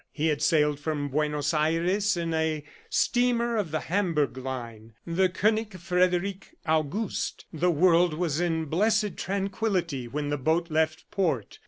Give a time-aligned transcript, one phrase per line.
[0.11, 5.77] He had sailed from Buenos Aires in a steamer of the Hamburg line, the Koenig
[5.77, 7.45] Frederic August.
[7.53, 11.59] The world was in blessed tranquillity when the boat left port.